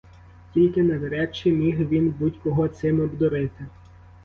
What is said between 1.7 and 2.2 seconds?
він